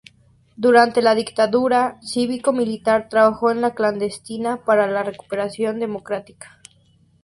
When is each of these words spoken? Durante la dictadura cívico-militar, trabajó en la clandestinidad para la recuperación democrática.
Durante 0.55 1.03
la 1.03 1.13
dictadura 1.13 1.99
cívico-militar, 2.01 3.07
trabajó 3.07 3.51
en 3.51 3.61
la 3.61 3.75
clandestinidad 3.75 4.59
para 4.61 4.87
la 4.87 5.03
recuperación 5.03 5.79
democrática. 5.79 6.59